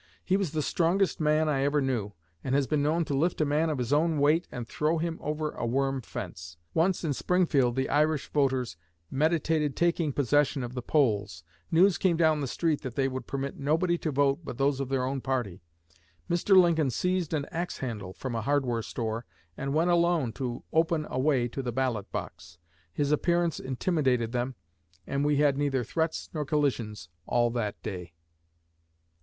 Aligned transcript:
He 0.25 0.35
was 0.35 0.49
the 0.49 0.63
strongest 0.63 1.19
man 1.19 1.47
I 1.47 1.61
ever 1.61 1.79
knew, 1.79 2.13
and 2.43 2.55
has 2.55 2.65
been 2.65 2.81
known 2.81 3.05
to 3.05 3.13
lift 3.13 3.39
a 3.39 3.45
man 3.45 3.69
of 3.69 3.77
his 3.77 3.93
own 3.93 4.17
weight 4.17 4.47
and 4.51 4.67
throw 4.67 4.97
him 4.97 5.19
over 5.21 5.51
a 5.51 5.63
worm 5.67 6.01
fence. 6.01 6.57
Once 6.73 7.03
in 7.03 7.13
Springfield 7.13 7.75
the 7.75 7.87
Irish 7.87 8.27
voters 8.29 8.77
meditated 9.11 9.75
taking 9.75 10.11
possession 10.11 10.63
of 10.63 10.73
the 10.73 10.81
polls. 10.81 11.43
News 11.69 11.99
came 11.99 12.17
down 12.17 12.41
the 12.41 12.47
street 12.47 12.81
that 12.81 12.95
they 12.95 13.07
would 13.07 13.27
permit 13.27 13.59
nobody 13.59 13.95
to 13.99 14.09
vote 14.09 14.39
but 14.43 14.57
those 14.57 14.79
of 14.79 14.89
their 14.89 15.05
own 15.05 15.21
party. 15.21 15.61
Mr. 16.27 16.57
Lincoln 16.59 16.89
seized 16.89 17.31
an 17.31 17.45
axe 17.51 17.77
handle 17.77 18.11
from 18.11 18.33
a 18.33 18.41
hardware 18.41 18.81
store 18.81 19.27
and 19.55 19.71
went 19.75 19.91
alone 19.91 20.33
to 20.33 20.63
open 20.73 21.05
a 21.11 21.19
way 21.19 21.47
to 21.47 21.61
the 21.61 21.71
ballot 21.71 22.11
box. 22.11 22.57
His 22.91 23.11
appearance 23.11 23.59
intimidated 23.59 24.31
them, 24.31 24.55
and 25.05 25.23
we 25.23 25.37
had 25.37 25.59
neither 25.59 25.83
threats 25.83 26.27
nor 26.33 26.43
collisions 26.43 27.07
all 27.27 27.51
that 27.51 27.79
day." 27.83 28.13